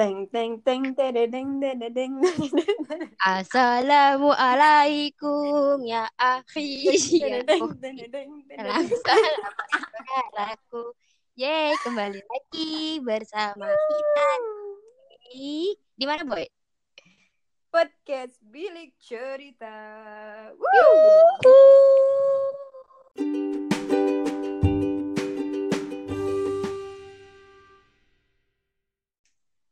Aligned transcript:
Teng 0.00 0.24
teng 0.32 0.56
teng 0.64 0.96
tededeng 0.96 1.60
tededeng 1.60 2.24
tededeng 2.24 3.12
Assalamualaikum 3.20 5.84
ya 5.84 6.08
akhi. 6.16 6.88
Ya 7.20 7.44
Salam 7.44 8.88
saudaraku 8.88 10.96
Yeay 11.36 11.76
kembali 11.84 12.16
lagi 12.16 12.96
bersama 13.04 13.68
kita 13.68 14.28
di 15.36 15.76
di 15.76 16.04
mana 16.08 16.24
boy? 16.24 16.48
Podcast 17.68 18.40
Bilik 18.40 18.96
Cerita. 18.96 19.76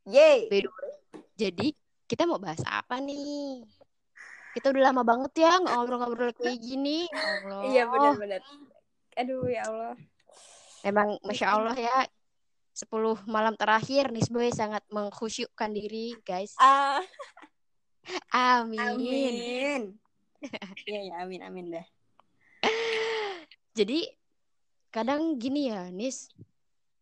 Yeay. 0.09 0.49
By 0.49 0.59
the 0.65 0.69
way, 0.73 0.91
Jadi 1.37 1.67
kita 2.09 2.25
mau 2.25 2.41
bahas 2.41 2.59
apa 2.65 2.97
nih? 2.97 3.61
Kita 4.57 4.73
udah 4.73 4.89
lama 4.89 5.05
banget 5.05 5.45
ya 5.45 5.61
ngobrol-ngobrol 5.61 6.33
kayak 6.33 6.57
gini. 6.57 7.05
Allah. 7.13 7.61
Iya 7.69 7.83
benar-benar. 7.85 8.41
Aduh 9.13 9.45
ya 9.45 9.61
Allah. 9.69 9.93
Emang 10.81 11.21
masya 11.21 11.47
Allah 11.53 11.77
ya. 11.77 11.97
10 12.73 13.27
malam 13.27 13.53
terakhir 13.59 14.07
nih 14.09 14.23
boy 14.31 14.49
sangat 14.55 14.81
mengkhusyukkan 14.89 15.69
diri 15.69 16.15
guys. 16.23 16.55
Ah, 16.57 17.03
Amin. 18.63 18.79
amin. 18.79 19.81
Iya 20.87 20.99
ya 21.11 21.15
amin 21.27 21.41
amin 21.43 21.65
dah. 21.75 21.85
Jadi 23.77 24.07
kadang 24.89 25.37
gini 25.37 25.69
ya, 25.69 25.91
Nis. 25.91 26.31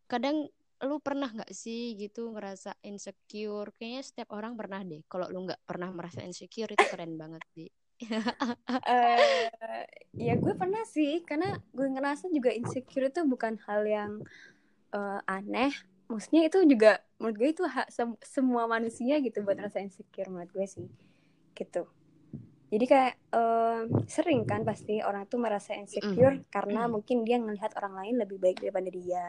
Kadang 0.09 0.49
lu 0.85 1.01
pernah 1.01 1.29
nggak 1.33 1.51
sih 1.53 1.97
gitu 1.97 2.29
ngerasa 2.33 2.77
insecure? 2.85 3.73
Kayaknya 3.77 4.01
setiap 4.05 4.29
orang 4.37 4.53
pernah 4.59 4.81
deh. 4.85 5.01
Kalau 5.09 5.27
lu 5.33 5.47
nggak 5.49 5.61
pernah 5.65 5.89
merasa 5.89 6.21
insecure 6.21 6.71
itu 6.73 6.85
keren 6.85 7.17
banget 7.17 7.43
sih. 7.57 7.69
eh 8.87 9.49
ya 10.17 10.33
gue 10.37 10.53
pernah 10.53 10.83
sih 10.85 11.25
karena 11.25 11.49
gue 11.73 11.87
ngerasa 11.89 12.29
juga 12.29 12.53
insecure 12.53 13.09
itu 13.09 13.21
bukan 13.25 13.57
hal 13.65 13.81
yang 13.89 14.11
eh, 14.93 15.19
aneh 15.27 15.73
maksudnya 16.07 16.47
itu 16.47 16.63
juga 16.63 17.01
menurut 17.19 17.35
gue 17.41 17.49
itu 17.51 17.63
hak 17.67 17.87
sem- 17.91 18.21
semua 18.23 18.63
manusia 18.69 19.19
gitu 19.19 19.43
buat 19.43 19.57
rasa 19.59 19.83
insecure 19.83 20.29
menurut 20.31 20.51
gue 20.53 20.65
sih 20.69 20.87
gitu 21.57 21.89
jadi 22.71 22.85
kayak 22.85 23.13
eh, 23.33 23.81
sering 24.07 24.43
kan 24.47 24.61
pasti 24.67 24.99
orang 25.03 25.25
tuh 25.31 25.39
merasa 25.41 25.73
insecure 25.75 26.43
karena 26.51 26.87
Mm. 26.87 26.91
mungkin 26.91 27.17
dia 27.27 27.37
ngelihat 27.41 27.73
orang 27.79 27.93
lain 28.03 28.15
lebih 28.23 28.37
baik 28.39 28.57
daripada 28.63 28.89
dia 28.91 29.25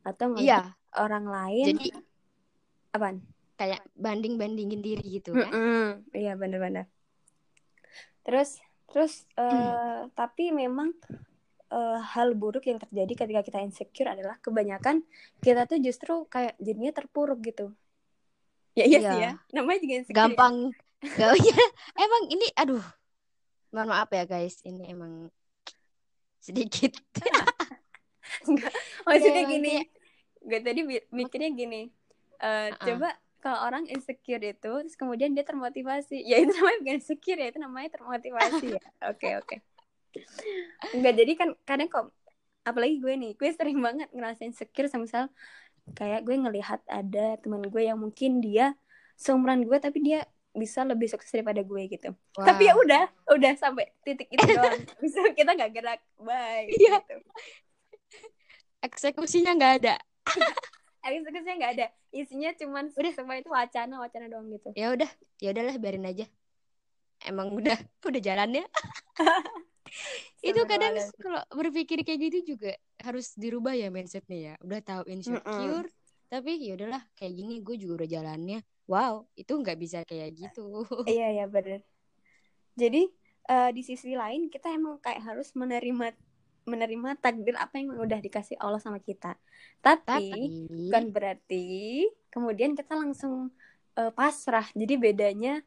atau 0.00 0.32
Iya, 0.36 0.72
orang 0.96 1.28
lain 1.28 1.66
jadi 1.76 1.88
apaan 2.90 3.22
kayak 3.60 3.84
banding-bandingin 3.92 4.80
diri 4.80 5.20
gitu 5.20 5.36
kan. 5.36 5.52
Mm-mm. 5.52 5.86
Iya 6.16 6.32
benar-benar. 6.40 6.88
Terus 8.24 8.56
terus 8.88 9.28
eh, 9.36 10.00
tapi 10.18 10.50
memang 10.50 10.96
eh, 11.70 11.98
hal 12.00 12.32
buruk 12.34 12.64
yang 12.66 12.80
terjadi 12.80 13.12
ketika 13.26 13.40
kita 13.44 13.58
insecure 13.60 14.08
adalah 14.08 14.40
kebanyakan 14.40 15.04
kita 15.44 15.68
tuh 15.68 15.78
justru 15.78 16.24
kayak 16.26 16.56
jadinya 16.56 16.92
terpuruk 16.96 17.44
gitu. 17.44 17.76
Ya 18.78 18.84
iya, 18.88 18.98
sih 18.98 19.18
Iya. 19.20 19.20
ya. 19.20 19.32
Namanya 19.52 19.78
juga 19.84 19.94
insecure. 20.00 20.16
ya. 20.16 20.20
Gampang. 20.24 20.56
Ya. 21.16 21.32
Emang 21.96 22.28
ini 22.28 22.44
aduh. 22.52 22.84
Mohon 23.72 23.88
maaf 23.96 24.12
ya 24.12 24.28
guys, 24.28 24.60
ini 24.68 24.84
emang 24.84 25.32
sedikit. 26.44 26.92
Maksudnya 29.06 29.32
Ya, 29.34 29.40
emang 29.44 29.52
gini. 29.52 29.74
Gue 30.40 30.60
tadi 30.64 30.80
mi- 30.84 31.08
mikirnya 31.12 31.50
gini. 31.52 31.82
eh, 32.40 32.72
Uh-uh. 32.72 32.80
Coba 32.80 33.08
kalau 33.40 33.58
orang 33.64 33.84
insecure 33.88 34.40
itu 34.40 34.56
terus 34.60 34.96
kemudian 34.96 35.32
dia 35.32 35.44
termotivasi. 35.44 36.24
Ya 36.24 36.40
itu 36.40 36.52
namanya 36.52 36.78
bukan 36.84 36.96
insecure 37.00 37.40
ya, 37.40 37.46
itu 37.48 37.58
namanya 37.60 37.88
termotivasi 37.96 38.66
ya. 38.76 38.82
Oke, 39.12 39.28
oke. 39.36 39.56
Enggak 40.92 41.14
jadi 41.16 41.32
kan 41.36 41.48
kadang 41.64 41.88
kok 41.88 42.06
apalagi 42.64 43.00
gue 43.00 43.14
nih, 43.16 43.32
gue 43.36 43.50
sering 43.56 43.78
banget 43.80 44.08
ngerasain 44.12 44.52
insecure 44.52 44.88
sama 44.88 45.08
misal 45.08 45.24
kayak 45.96 46.22
gue 46.22 46.36
ngelihat 46.36 46.80
ada 46.86 47.40
teman 47.40 47.64
gue 47.66 47.82
yang 47.82 47.98
mungkin 47.98 48.38
dia 48.44 48.76
seumuran 49.16 49.64
gue 49.64 49.76
tapi 49.80 50.00
dia 50.04 50.24
bisa 50.50 50.82
lebih 50.82 51.06
sukses 51.06 51.30
daripada 51.30 51.62
gue 51.62 51.82
gitu. 51.86 52.10
Tapi 52.34 52.66
ya 52.66 52.74
udah, 52.74 53.04
udah 53.30 53.52
sampai 53.54 53.86
titik 54.02 54.26
itu 54.34 54.42
doang. 54.50 54.82
Bisa 55.02 55.22
kita 55.30 55.54
nggak 55.54 55.70
gerak, 55.78 56.00
bye. 56.18 56.66
Iya. 56.66 56.98
Gitu. 57.06 57.14
Eksekusinya 58.80 59.52
nggak 59.56 59.72
ada. 59.84 59.94
Eksekusinya 61.06 61.54
nggak 61.60 61.72
ada. 61.76 61.86
Isinya 62.10 62.50
cuman 62.56 62.84
Udah. 62.92 63.12
semua 63.12 63.34
itu 63.36 63.48
wacana, 63.52 63.94
wacana 64.00 64.26
doang 64.28 64.48
gitu. 64.52 64.72
Ya 64.76 64.92
udah, 64.92 65.10
ya 65.40 65.52
udahlah 65.52 65.76
biarin 65.76 66.08
aja. 66.08 66.26
Emang 67.24 67.52
udah 67.52 67.76
udah 68.08 68.20
jalannya. 68.20 68.64
itu 70.40 70.60
kadang 70.64 70.96
kalau 71.20 71.42
berpikir 71.52 72.00
kayak 72.06 72.30
gitu 72.30 72.56
juga 72.56 72.72
harus 73.02 73.36
dirubah 73.36 73.76
ya 73.76 73.92
mindsetnya 73.92 74.38
ya. 74.38 74.54
Udah 74.64 74.80
tahu 74.80 75.02
insecure, 75.12 75.88
tapi 76.32 76.56
ya 76.62 76.78
udahlah 76.78 77.02
kayak 77.18 77.32
gini 77.36 77.60
gue 77.60 77.76
juga 77.76 78.04
udah 78.04 78.08
jalannya. 78.08 78.60
Wow, 78.88 79.28
itu 79.36 79.52
nggak 79.54 79.78
bisa 79.78 79.98
kayak 80.08 80.34
gitu. 80.34 80.82
Iya 81.06 81.44
ya 81.44 81.46
bener. 81.46 81.84
Jadi 82.74 83.12
eh, 83.50 83.70
di 83.76 83.82
sisi 83.84 84.16
lain 84.16 84.48
kita 84.48 84.72
emang 84.72 84.98
kayak 85.02 85.20
harus 85.20 85.52
menerima 85.52 86.16
menerima 86.70 87.18
takdir 87.18 87.58
apa 87.58 87.82
yang 87.82 87.98
udah 87.98 88.22
dikasih 88.22 88.54
Allah 88.62 88.78
sama 88.78 89.02
kita. 89.02 89.34
Tapi, 89.82 90.06
Tapi 90.06 90.42
bukan 90.70 91.04
berarti 91.10 91.64
kemudian 92.30 92.78
kita 92.78 92.94
langsung 92.94 93.50
eh, 93.98 94.12
pasrah. 94.14 94.70
Jadi 94.78 94.94
bedanya 94.94 95.58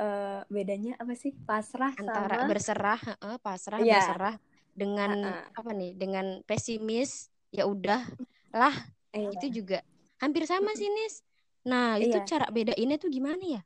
eh, 0.00 0.40
bedanya 0.48 0.96
apa 0.96 1.12
sih? 1.12 1.36
Pasrah 1.44 1.92
antara 1.92 2.40
sama 2.40 2.48
berserah, 2.48 3.00
heeh, 3.04 3.36
pasrah, 3.44 3.78
Iya. 3.82 4.00
berserah 4.00 4.34
dengan 4.72 5.10
Heeh. 5.12 5.42
apa 5.52 5.70
nih? 5.76 5.92
Dengan 5.98 6.26
pesimis, 6.48 7.28
ya 7.52 7.68
udah 7.68 8.00
lah 8.54 8.72
Iya. 9.12 9.34
itu 9.36 9.62
juga 9.62 9.84
hampir 10.22 10.48
sama 10.48 10.72
sih 10.78 10.88
Nis. 10.88 11.20
Nah 11.68 12.00
itu 12.00 12.16
Iya. 12.16 12.24
cara 12.24 12.46
bedainnya 12.48 12.96
tuh 12.96 13.10
gimana 13.12 13.42
ya? 13.42 13.62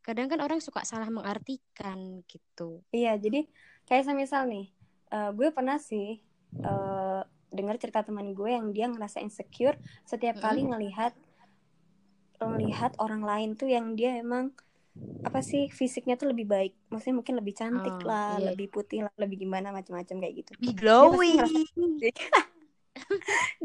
Kadang 0.00 0.32
kan 0.32 0.40
orang 0.40 0.60
suka 0.64 0.80
salah 0.84 1.08
mengartikan 1.12 2.24
gitu. 2.24 2.80
Iya, 2.90 3.20
jadi 3.20 3.46
kayak 3.84 4.04
semisal 4.08 4.48
nih, 4.48 4.72
eh, 5.10 5.30
gue 5.34 5.48
pernah 5.50 5.78
sih 5.78 6.18
eh, 6.56 7.20
dengar 7.50 7.76
cerita 7.82 8.06
teman 8.06 8.30
gue 8.30 8.50
yang 8.50 8.70
dia 8.70 8.86
ngerasa 8.86 9.18
insecure 9.18 9.74
setiap 10.06 10.38
kali 10.38 10.66
ngelihat 10.66 11.14
ngelihat 12.40 12.96
orang 12.96 13.20
lain 13.20 13.50
tuh 13.52 13.68
yang 13.68 13.92
dia 13.98 14.16
emang 14.16 14.54
apa 15.22 15.44
sih 15.44 15.70
fisiknya 15.70 16.18
tuh 16.18 16.34
lebih 16.34 16.50
baik, 16.50 16.72
maksudnya 16.90 17.22
mungkin 17.22 17.34
lebih 17.38 17.54
cantik 17.54 17.94
Oh, 18.02 18.10
lah, 18.10 18.36
iya. 18.40 18.52
lebih 18.52 18.68
putih 18.74 19.06
lah, 19.06 19.12
lebih 19.16 19.46
gimana 19.46 19.70
macam-macam 19.70 20.16
kayak 20.18 20.34
gitu. 20.44 20.50
Lebih 20.58 20.66
pasti 20.66 20.80
glowing. 20.82 21.40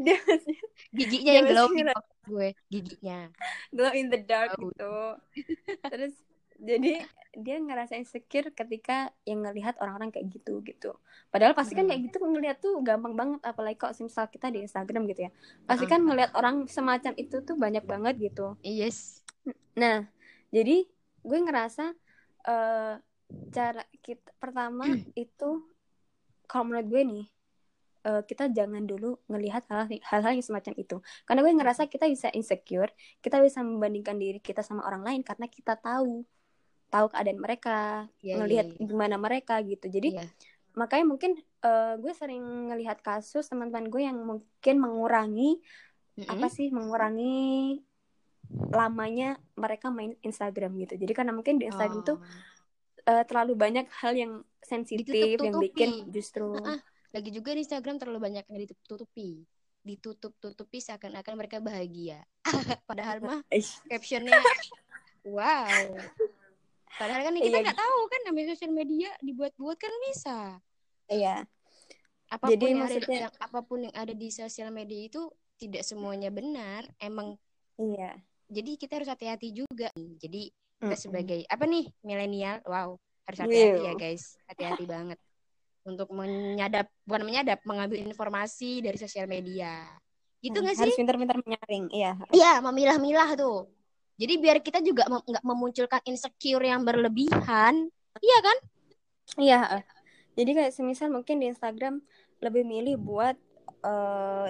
dia 0.04 0.16
pasti 0.22 0.54
Giginya 0.94 1.32
Dia 1.32 1.36
yang 1.36 1.46
pasti 1.50 1.56
glowing 1.56 1.86
gue, 2.26 2.48
giginya. 2.70 3.20
glow 3.76 3.92
in 3.94 4.06
the 4.10 4.20
dark 4.22 4.54
Tahu. 4.54 4.70
gitu. 4.70 4.94
Terus 5.82 6.14
jadi 6.56 7.04
dia 7.36 7.60
ngerasa 7.60 8.00
insecure 8.00 8.48
ketika 8.48 9.12
yang 9.28 9.44
ngelihat 9.44 9.76
orang-orang 9.76 10.08
kayak 10.08 10.32
gitu 10.32 10.64
gitu. 10.64 10.96
Padahal 11.28 11.52
pasti 11.52 11.76
kan 11.76 11.84
Hmm. 11.84 11.92
kayak 11.92 12.02
gitu 12.08 12.16
ngelihat 12.24 12.56
tuh 12.64 12.80
gampang 12.80 13.12
banget 13.12 13.40
apalagi 13.44 13.76
kok 13.76 13.92
misal 14.00 14.24
kita 14.32 14.48
di 14.48 14.64
Instagram 14.64 15.04
gitu 15.12 15.28
ya. 15.28 15.30
Pasti 15.68 15.84
Heeh. 15.84 15.92
kan 15.92 16.00
ngelihat 16.00 16.32
orang 16.32 16.64
semacam 16.64 17.12
itu 17.20 17.36
tuh 17.44 17.56
banyak 17.60 17.84
banget 17.84 18.14
gitu. 18.32 18.56
Yes. 18.64 19.20
Nah, 19.76 20.08
jadi 20.48 20.88
gue 21.22 21.38
ngerasa 21.44 21.92
eh 22.46 22.94
cara 23.52 23.82
kita 24.00 24.32
pertama 24.40 24.86
itu 25.14 25.50
kalau 26.48 26.64
menurut 26.72 26.88
gue 26.88 27.02
nih 27.04 27.24
eh, 28.06 28.22
kita 28.24 28.48
jangan 28.48 28.86
dulu 28.86 29.18
ngelihat 29.28 29.66
hal- 29.68 30.00
hal-hal 30.08 30.32
yang 30.32 30.46
semacam 30.46 30.72
itu. 30.78 30.96
Karena 31.28 31.44
gue 31.44 31.52
ngerasa 31.52 31.82
kita 31.84 32.08
bisa 32.08 32.32
insecure, 32.32 32.94
kita 33.20 33.44
bisa 33.44 33.60
membandingkan 33.60 34.16
diri 34.16 34.40
kita 34.40 34.64
sama 34.64 34.86
orang 34.88 35.04
lain 35.04 35.20
karena 35.20 35.50
kita 35.52 35.76
tahu 35.76 36.24
tahu 36.86 37.06
keadaan 37.10 37.38
mereka, 37.38 38.06
Iya, 38.22 38.38
ngelihat 38.38 38.66
iya, 38.70 38.76
iya. 38.78 38.86
gimana 38.86 39.16
mereka 39.16 39.58
gitu. 39.62 39.86
Jadi 39.86 40.16
Iya. 40.16 40.26
makanya 40.72 41.06
mungkin 41.08 41.32
eh, 41.60 41.94
gue 41.98 42.12
sering 42.14 42.70
ngelihat 42.70 43.02
kasus 43.02 43.48
teman-teman 43.50 43.90
gue 43.90 44.02
yang 44.06 44.18
mungkin 44.22 44.76
mengurangi 44.78 45.58
Mm-mm. 46.14 46.30
apa 46.30 46.46
sih 46.46 46.70
mengurangi 46.70 47.80
lamanya 48.70 49.34
mereka 49.58 49.90
main 49.90 50.14
Instagram 50.22 50.78
gitu. 50.78 50.94
Jadi 50.94 51.12
karena 51.12 51.34
mungkin 51.34 51.58
di 51.58 51.66
Instagram 51.66 52.06
tuh 52.06 52.18
Oh. 52.22 53.12
eh, 53.12 53.24
terlalu 53.26 53.54
banyak 53.54 53.86
hal 54.02 54.14
yang 54.14 54.32
sensitif 54.62 55.10
yang 55.38 55.58
bikin 55.58 56.10
justru 56.10 56.54
Heeh. 56.54 56.78
Lagi 57.14 57.30
juga 57.32 57.54
di 57.54 57.62
Instagram 57.64 57.96
terlalu 57.96 58.20
banyak 58.20 58.44
yang 58.46 58.58
ditutupi. 58.60 59.42
Ditutup-tutupi 59.80 60.82
seakan-akan 60.82 61.34
mereka 61.34 61.62
bahagia. 61.62 62.20
Padahal 62.90 63.22
mah 63.22 63.40
captionnya 63.88 64.36
wow. 65.24 65.96
Padahal 66.96 67.22
kan 67.22 67.34
kita 67.34 67.48
Iya. 67.52 67.64
nggak 67.64 67.78
tahu 67.78 67.98
kan 68.06 68.20
namanya 68.24 68.46
sosial 68.52 68.72
media 68.72 69.10
dibuat-buat 69.20 69.76
kan 69.76 69.92
bisa. 70.08 70.38
Iya. 71.06 71.44
Apa 72.26 72.44
pun 72.44 72.52
Jadi 72.52 72.64
yang 72.66 72.76
ada 72.76 72.84
maksudnya- 72.90 73.22
yang 73.22 73.34
apa 73.38 73.58
pun 73.62 73.78
yang 73.84 73.94
ada 73.94 74.10
di 74.10 74.28
sosial 74.28 74.68
media 74.70 75.00
itu 75.04 75.22
tidak 75.56 75.82
semuanya 75.82 76.28
benar. 76.28 76.84
Emang 76.98 77.36
Iya. 77.76 78.16
jadi 78.46 78.70
kita 78.74 78.92
harus 78.96 79.06
hati-hati 79.06 79.52
juga 79.52 79.90
jadi 79.94 80.48
kita 80.76 80.86
Mm-mm. 80.86 80.96
sebagai 80.96 81.40
apa 81.44 81.64
nih 81.64 81.88
milenial 82.00 82.60
wow 82.64 82.94
harus 83.24 83.38
hati-hati 83.38 83.80
ya 83.82 83.92
Wow. 83.92 83.98
guys 83.98 84.24
hati-hati 84.46 84.84
banget 84.92 85.18
untuk 85.82 86.08
menyadap 86.08 86.86
bukan 87.02 87.22
menyadap 87.22 87.58
mengambil 87.64 87.98
informasi 87.98 88.80
dari 88.80 88.96
sosial 88.96 89.26
media 89.26 89.82
gitu 90.38 90.56
nggak 90.56 90.72
sih 90.72 90.84
harus 90.84 90.94
pintar-pintar 90.94 91.36
menyaring 91.38 91.90
iya 91.90 92.14
Iya, 92.30 92.60
memilah-milah 92.60 93.34
tuh. 93.34 93.66
Jadi 94.16 94.34
biar 94.40 94.64
kita 94.64 94.80
juga 94.80 95.04
mem- 95.12 95.24
nggak 95.24 95.44
memunculkan 95.44 96.00
insecure 96.08 96.64
yang 96.64 96.82
berlebihan. 96.84 97.92
Iya 98.20 98.38
kan? 98.40 98.56
iya 99.40 99.84
jadi 100.36 100.50
kayak 100.52 100.72
semisal 100.72 101.08
mungkin 101.10 101.40
di 101.40 101.50
Instagram 101.50 102.00
lebih 102.44 102.62
milih 102.62 103.00
buat 103.00 103.36
eh, 103.84 104.48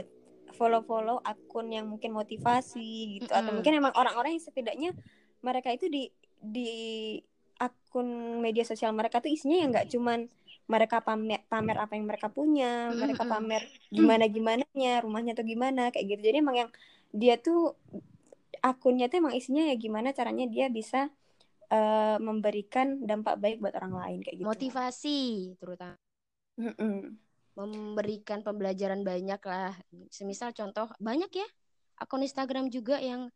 follow-follow 0.54 1.22
akun 1.22 1.70
yang 1.70 1.86
mungkin 1.86 2.14
motivasi 2.14 3.20
gitu 3.22 3.30
atau 3.30 3.50
Mm-mm. 3.50 3.56
mungkin 3.60 3.72
emang 3.78 3.94
orang-orang 3.94 4.38
yang 4.38 4.44
setidaknya 4.44 4.90
mereka 5.42 5.70
itu 5.74 5.86
di 5.90 6.10
di 6.36 6.70
akun 7.56 8.40
media 8.44 8.62
sosial 8.68 8.92
mereka 8.92 9.24
tuh 9.24 9.32
isinya 9.32 9.56
yang 9.56 9.70
nggak 9.72 9.88
cuman 9.88 10.28
mereka 10.66 11.00
pamer 11.00 11.40
pamer 11.48 11.76
apa 11.78 11.96
yang 11.96 12.04
mereka 12.04 12.28
punya 12.28 12.90
mereka 12.92 13.24
pamer 13.24 13.62
gimana 13.88 14.24
gimananya 14.28 14.92
rumahnya 15.00 15.32
tuh 15.32 15.46
gimana 15.46 15.88
kayak 15.94 16.18
gitu 16.18 16.20
jadi 16.20 16.42
emang 16.42 16.56
yang 16.66 16.70
dia 17.16 17.40
tuh 17.40 17.72
akunnya 18.60 19.06
tuh 19.06 19.20
emang 19.20 19.34
isinya 19.34 19.64
ya 19.64 19.74
gimana 19.74 20.10
caranya 20.10 20.46
dia 20.46 20.66
bisa 20.68 21.08
eh, 21.68 22.16
memberikan 22.18 23.02
dampak 23.02 23.36
baik 23.36 23.58
buat 23.58 23.74
orang 23.74 23.94
lain 23.96 24.18
kayak 24.22 24.36
gitu 24.40 24.46
Motivasi 24.46 25.20
terutama 25.58 25.96
Mm-mm. 26.56 27.16
memberikan 27.56 28.40
pembelajaran 28.40 29.00
banyak 29.00 29.40
lah. 29.42 29.72
Semisal 30.08 30.52
contoh 30.52 30.88
banyak 30.96 31.28
ya 31.32 31.48
akun 31.96 32.20
Instagram 32.20 32.68
juga 32.68 33.00
yang 33.00 33.32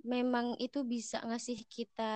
memang 0.00 0.56
itu 0.56 0.80
bisa 0.80 1.20
ngasih 1.20 1.68
kita 1.68 2.12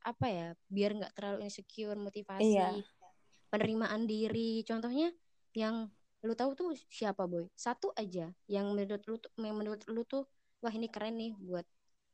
apa 0.00 0.26
ya 0.30 0.54
biar 0.70 0.94
nggak 0.94 1.12
terlalu 1.12 1.44
insecure 1.44 1.98
motivasi 1.98 2.54
Iya. 2.54 2.78
penerimaan 3.50 4.06
diri 4.06 4.62
contohnya 4.62 5.10
yang 5.52 5.90
lu 6.22 6.32
tahu 6.32 6.54
tuh 6.54 6.70
siapa 6.86 7.26
boy 7.26 7.50
satu 7.52 7.90
aja 7.98 8.30
yang 8.46 8.70
menurut 8.70 9.02
lu 9.04 9.16
yang 9.42 9.56
menurut 9.58 9.82
lu 9.90 10.06
tuh 10.06 10.24
wah 10.60 10.70
ini 10.70 10.86
keren 10.86 11.16
nih 11.16 11.32
buat 11.36 11.64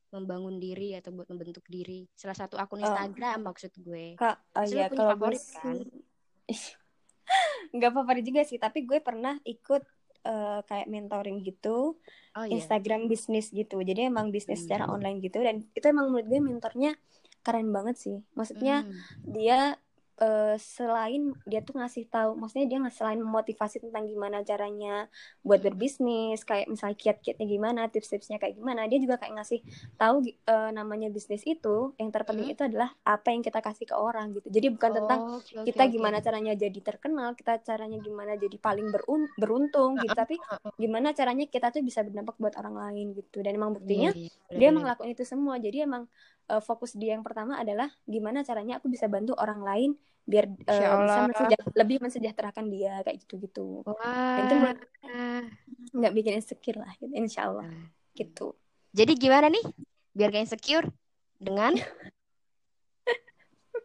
membangun 0.07 0.57
diri 0.57 0.95
atau 0.95 1.11
buat 1.11 1.27
membentuk 1.27 1.67
diri 1.67 2.07
salah 2.15 2.35
satu 2.35 2.55
akun 2.57 2.79
Oh. 2.79 2.87
Instagram 2.87 3.43
maksud 3.43 3.75
gue 3.77 4.15
Kak, 4.15 4.37
oh 4.55 4.63
iya 4.65 4.87
punya 4.87 4.99
kalau 5.03 5.15
gue 5.19 5.35
favorit, 5.35 5.43
kan? 5.51 5.77
sih 5.77 5.83
nggak 7.75 7.93
favorit 7.93 8.25
juga 8.25 8.43
sih, 8.43 8.57
tapi 8.57 8.87
gue 8.87 9.03
pernah 9.03 9.35
ikut 9.43 9.83
eh, 10.23 10.61
kayak 10.63 10.87
mentoring 10.87 11.39
gitu, 11.43 11.99
oh 12.35 12.43
iya 12.43 12.51
Instagram 12.51 13.07
bisnis 13.07 13.51
gitu. 13.51 13.79
Jadi 13.79 14.07
emang 14.07 14.31
bisnis 14.31 14.59
Hmm. 14.59 14.65
secara 14.67 14.85
online 14.91 15.23
gitu 15.23 15.39
dan 15.39 15.63
itu 15.71 15.87
emang 15.87 16.11
menurut 16.11 16.27
gue 16.27 16.41
mentornya 16.41 16.99
keren 17.43 17.71
banget 17.71 17.95
sih. 17.95 18.17
Maksudnya 18.35 18.83
Hmm. 18.83 18.95
dia 19.23 19.79
eh, 20.23 20.57
selain 20.77 21.21
dia 21.51 21.61
tuh 21.67 21.75
ngasih 21.79 22.05
tahu, 22.13 22.31
maksudnya 22.41 22.67
dia 22.71 22.79
nggak 22.83 22.97
selain 22.99 23.21
memotivasi 23.21 23.77
tentang 23.85 24.05
gimana 24.13 24.39
caranya 24.51 24.89
buat 25.47 25.61
berbisnis, 25.67 26.39
kayak 26.49 26.67
misalnya 26.73 26.97
kiat-kiatnya 27.03 27.47
gimana, 27.55 27.81
tips-tipsnya 27.93 28.37
kayak 28.43 28.55
gimana, 28.61 28.81
dia 28.91 28.99
juga 29.05 29.17
kayak 29.21 29.35
ngasih 29.41 29.61
tahu 30.01 30.17
eh, 30.29 30.71
namanya 30.79 31.09
bisnis 31.17 31.43
itu, 31.45 31.69
yang 32.01 32.11
terpenting 32.15 32.47
Hmm. 32.47 32.53
itu 32.53 32.63
adalah 32.69 32.89
apa 33.05 33.29
yang 33.35 33.43
kita 33.47 33.61
kasih 33.67 33.85
ke 33.91 33.97
orang 33.97 34.27
gitu. 34.37 34.49
Jadi 34.57 34.67
bukan 34.75 34.93
tentang 35.05 35.21
Oh, 35.21 35.37
oke, 35.37 35.57
oke, 35.59 35.65
kita 35.67 35.83
gimana 35.93 36.19
caranya 36.25 36.53
jadi 36.55 36.79
terkenal, 36.89 37.35
kita 37.39 37.59
caranya 37.69 37.99
gimana 38.01 38.33
jadi 38.39 38.57
paling 38.61 38.87
berun- 38.95 39.33
beruntung 39.41 39.99
gitu, 40.03 40.15
tapi 40.17 40.41
gimana 40.79 41.09
caranya 41.19 41.45
kita 41.51 41.73
tuh 41.75 41.83
bisa 41.83 42.01
berdampak 42.07 42.37
buat 42.43 42.55
orang 42.61 42.77
lain 42.83 43.07
gitu. 43.19 43.37
Dan 43.45 43.53
emang 43.59 43.73
buktinya 43.77 44.09
Iya, 44.09 44.12
iya, 44.15 44.31
dia 44.57 44.67
bener-bener. 44.67 44.73
emang 44.73 44.87
lakuin 44.89 45.12
itu 45.17 45.25
semua. 45.27 45.59
Jadi 45.61 45.77
emang 45.87 46.05
eh, 46.47 46.63
fokus 46.63 46.95
dia 46.95 47.19
yang 47.19 47.27
pertama 47.27 47.59
adalah 47.59 47.91
gimana 48.07 48.43
caranya 48.43 48.79
aku 48.79 48.87
bisa 48.87 49.07
bantu 49.07 49.35
orang 49.37 49.63
lain 49.63 49.91
biar 50.27 50.51
Masya 50.51 51.07
bisa 51.07 51.21
mensejah- 51.31 51.67
lebih 51.79 51.97
mensejahterakan 52.03 52.67
dia 52.67 52.99
kayak 53.07 53.23
gitu-gitu. 53.23 53.87
Dan 54.35 54.43
itu 54.43 54.55
nggak 55.95 56.13
bikin 56.15 56.33
insecure 56.43 56.79
lah 56.83 56.91
gitu, 56.99 57.15
insya 57.15 57.47
Allah 57.47 57.71
gitu. 58.15 58.59
Jadi 58.91 59.13
gimana 59.15 59.47
nih? 59.47 59.63
Biar 60.17 60.33
gak 60.33 60.49
insecure 60.49 60.89
dengan 61.37 61.77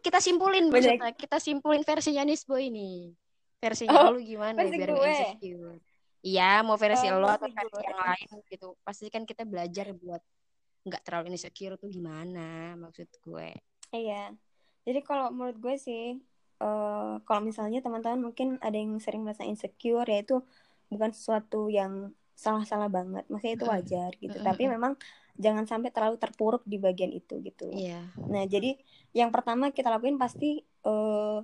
kita 0.06 0.18
simpulin 0.18 0.72
maksudnya 0.72 1.14
kita 1.14 1.38
simpulin 1.38 1.82
versinya 1.86 2.26
Nis 2.26 2.42
Boy 2.42 2.72
nih. 2.72 3.14
Versinya 3.62 4.10
Oh, 4.10 4.18
lu 4.18 4.20
gimana 4.24 4.58
versi 4.58 4.74
biar 4.74 4.90
gue. 4.90 4.98
gak 4.98 5.10
insecure? 5.14 5.78
Iya, 6.22 6.50
mau 6.66 6.78
versi 6.78 7.06
Oh, 7.10 7.18
lo 7.22 7.28
atau 7.30 7.50
versi 7.50 7.82
yang 7.82 7.98
lain 7.98 8.28
gitu. 8.50 8.68
Pasti 8.82 9.06
kan 9.10 9.22
kita 9.22 9.46
belajar 9.46 9.94
buat 9.94 10.22
nggak 10.82 11.02
terlalu 11.06 11.34
insecure 11.34 11.78
tuh 11.78 11.90
gimana 11.90 12.74
maksud 12.78 13.08
gue. 13.22 13.54
Iya. 13.94 14.34
Jadi 14.82 15.00
kalau 15.06 15.30
menurut 15.30 15.58
gue 15.62 15.74
sih, 15.78 16.18
eh 16.58 17.14
kalau 17.22 17.40
misalnya 17.42 17.78
teman-teman 17.78 18.32
mungkin 18.32 18.58
ada 18.58 18.74
yang 18.74 18.98
sering 18.98 19.22
merasa 19.22 19.46
insecure, 19.46 20.06
ya 20.06 20.22
itu 20.22 20.42
bukan 20.90 21.14
sesuatu 21.14 21.70
yang 21.70 22.10
salah-salah 22.34 22.90
banget. 22.90 23.24
Maksudnya 23.30 23.54
itu 23.54 23.66
wajar 23.68 24.10
gitu. 24.18 24.36
Tapi 24.42 24.66
memang 24.66 24.98
jangan 25.38 25.64
sampai 25.64 25.94
terlalu 25.94 26.18
terpuruk 26.18 26.66
di 26.66 26.76
bagian 26.82 27.14
itu 27.14 27.38
gitu. 27.40 27.70
Iya. 27.70 28.10
Nah, 28.18 28.44
jadi 28.44 28.74
yang 29.14 29.30
pertama 29.30 29.70
kita 29.70 29.88
lakuin 29.88 30.18
pasti 30.18 30.60
eh 30.62 31.40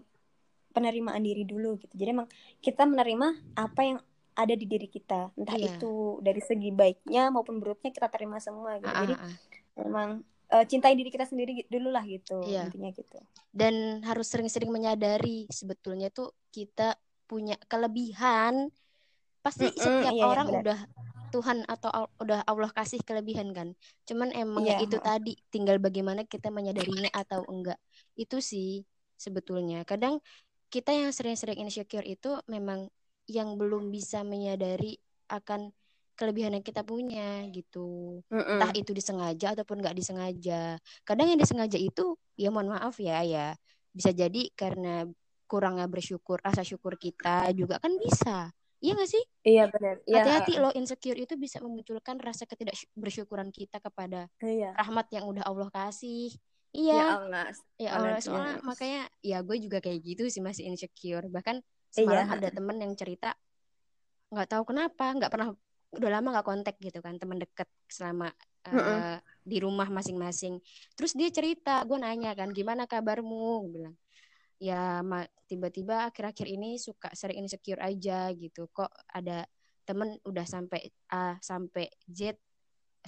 penerimaan 0.69 1.23
diri 1.25 1.43
dulu 1.49 1.79
gitu. 1.81 1.95
Jadi 1.95 2.11
emang 2.11 2.29
kita 2.63 2.85
menerima 2.87 3.57
apa 3.57 3.81
yang 3.83 3.99
ada 4.39 4.55
di 4.55 4.67
diri 4.71 4.87
kita, 4.87 5.35
entah 5.35 5.59
Iya. 5.59 5.75
itu 5.75 6.23
dari 6.23 6.39
segi 6.39 6.71
baiknya 6.71 7.35
maupun 7.35 7.59
buruknya 7.59 7.91
kita 7.91 8.07
terima 8.07 8.39
semua 8.39 8.79
gitu. 8.79 8.89
Ah, 8.89 9.03
Jadi 9.03 9.15
ah, 9.19 9.27
ah. 9.27 9.35
memang 9.83 10.09
eh, 10.55 10.65
cintai 10.71 10.95
diri 10.95 11.11
kita 11.11 11.27
sendiri 11.27 11.67
dulu 11.67 11.91
lah 11.91 12.07
gitu 12.07 12.39
Iya. 12.47 12.71
intinya 12.71 12.91
gitu. 12.95 13.19
Dan 13.51 14.01
harus 14.07 14.31
sering-sering 14.31 14.71
menyadari 14.71 15.51
sebetulnya 15.51 16.09
tuh 16.15 16.31
kita 16.55 16.95
punya 17.27 17.59
kelebihan. 17.67 18.71
Pasti 19.43 19.67
Mm-mm, 19.69 19.77
setiap 19.77 20.15
iya, 20.15 20.23
iya, 20.23 20.25
orang 20.31 20.47
benar. 20.49 20.63
udah 20.63 20.79
Tuhan 21.29 21.59
atau 21.69 21.91
al- 21.93 22.13
udah 22.25 22.41
Allah 22.49 22.71
kasih 22.73 23.01
kelebihan 23.05 23.53
kan. 23.53 23.69
Cuman 24.09 24.33
emang 24.33 24.65
ya 24.65 24.81
Iya, 24.81 24.89
itu 24.89 24.97
tadi 24.97 25.33
tinggal 25.53 25.77
bagaimana 25.77 26.25
kita 26.25 26.49
menyadarinya 26.49 27.13
atau 27.13 27.45
enggak. 27.51 27.77
Itu 28.17 28.41
sih 28.41 28.85
sebetulnya. 29.21 29.85
Kadang 29.85 30.23
kita 30.73 30.93
yang 30.93 31.13
sering-sering 31.13 31.61
insecure 31.61 32.05
itu 32.05 32.41
memang 32.49 32.89
yang 33.29 33.55
belum 33.61 33.93
bisa 33.93 34.25
menyadari 34.25 34.97
akan 35.29 35.69
kelebihan 36.19 36.57
yang 36.59 36.65
kita 36.67 36.83
punya 36.83 37.47
gitu. 37.55 38.19
Mm-mm. 38.27 38.59
Entah 38.59 38.75
itu 38.75 38.91
disengaja 38.91 39.55
ataupun 39.55 39.79
nggak 39.79 39.95
disengaja. 39.95 40.81
Kadang 41.07 41.31
yang 41.31 41.39
disengaja 41.39 41.79
itu 41.79 42.19
ya 42.35 42.51
mohon 42.51 42.75
maaf 42.75 42.99
ya 42.99 43.23
ya 43.23 43.55
bisa 43.95 44.11
jadi 44.11 44.51
karena 44.59 45.07
kurangnya 45.47 45.87
bersyukur 45.87 46.43
rasa 46.43 46.67
syukur 46.67 46.99
kita 46.99 47.55
juga 47.55 47.79
kan 47.79 47.95
bisa. 48.01 48.51
Iya 48.79 48.95
nggak 48.95 49.11
sih? 49.11 49.25
Iya 49.47 49.65
benar. 49.71 49.97
Iya. 50.07 50.17
Hati-hati 50.23 50.53
loh 50.59 50.73
insecure 50.75 51.19
itu 51.19 51.35
bisa 51.35 51.59
memunculkan 51.63 52.19
rasa 52.19 52.47
ketidakbersyukuran 52.47 53.51
kita 53.55 53.79
kepada 53.79 54.27
Iya. 54.43 54.75
rahmat 54.75 55.07
yang 55.15 55.27
udah 55.27 55.47
Allah 55.47 55.71
kasih. 55.71 56.35
Ya 56.75 56.95
Iya, 56.95 57.05
Allah. 57.17 57.47
ya 57.81 57.91
Allah 57.97 58.19
soalnya 58.21 58.61
makanya 58.61 59.03
ya 59.25 59.41
gue 59.41 59.57
juga 59.57 59.79
kayak 59.81 59.99
gitu 60.05 60.23
sih 60.31 60.43
masih 60.45 60.69
insecure. 60.69 61.27
Bahkan 61.27 61.59
Iya. 61.97 62.05
semalam 62.05 62.27
ada 62.37 62.49
temen 62.53 62.77
yang 62.81 62.93
cerita 62.99 63.33
nggak 64.29 64.49
tahu 64.49 64.63
kenapa 64.75 65.17
nggak 65.17 65.33
pernah 65.33 65.49
udah 65.89 66.11
lama 66.13 66.29
nggak 66.37 66.47
kontak 66.47 66.77
gitu 66.85 67.01
kan 67.01 67.17
teman 67.17 67.41
deket 67.41 67.69
selama 67.89 68.29
Mm-mm. 68.69 69.25
di 69.49 69.57
rumah 69.65 69.89
masing-masing. 69.89 70.61
Terus 70.93 71.17
dia 71.17 71.33
cerita, 71.33 71.81
gue 71.89 71.97
nanya 71.97 72.37
kan 72.37 72.53
gimana 72.53 72.85
kabarmu? 72.85 73.65
Gue 73.65 73.71
bilang 73.81 73.97
ya 74.61 75.01
tiba-tiba 75.47 76.11
akhir-akhir 76.11 76.45
ini 76.51 76.77
suka 76.77 77.09
sering 77.17 77.41
insecure 77.41 77.81
aja 77.81 78.29
gitu. 78.37 78.69
Kok 78.69 78.91
ada 79.09 79.49
temen 79.89 80.21
udah 80.29 80.45
sampai 80.45 80.93
A 81.09 81.41
sampai 81.41 81.89
Z 82.05 82.37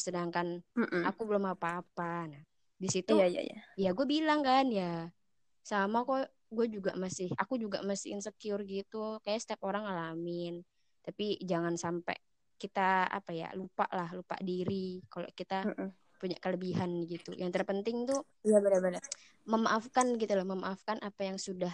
sedangkan 0.01 0.65
Mm-mm. 0.81 1.05
aku 1.05 1.29
belum 1.29 1.45
apa-apa. 1.53 2.33
Nah, 2.33 2.43
di 2.81 2.89
situ 2.89 3.13
Iya 3.13 3.29
iya 3.29 3.43
iya. 3.45 3.61
ya 3.77 3.91
gue 3.93 4.07
bilang 4.09 4.41
kan 4.41 4.65
ya 4.73 5.13
sama 5.61 6.09
kok 6.09 6.25
gue 6.51 6.67
juga 6.67 6.93
masih 6.99 7.31
aku 7.39 7.55
juga 7.57 7.81
masih 7.87 8.19
insecure 8.19 8.67
gitu. 8.67 9.23
Kayak 9.23 9.41
setiap 9.47 9.63
orang 9.71 9.87
ngalamin. 9.87 10.61
Tapi 11.01 11.39
jangan 11.41 11.79
sampai 11.79 12.19
kita 12.61 13.09
apa 13.09 13.31
ya 13.33 13.49
lupa 13.57 13.87
lah 13.95 14.11
lupa 14.13 14.37
diri. 14.43 15.01
Kalau 15.09 15.31
kita 15.33 15.65
Mm-mm. 15.65 15.89
punya 16.21 16.37
kelebihan 16.43 17.07
gitu. 17.07 17.33
Yang 17.39 17.63
terpenting 17.63 18.05
tuh 18.05 18.21
Iya 18.45 18.59
benar-benar. 18.61 19.01
memaafkan 19.47 20.19
gitu 20.19 20.33
loh. 20.37 20.45
Memaafkan 20.45 20.99
apa 21.01 21.23
yang 21.25 21.39
sudah 21.41 21.73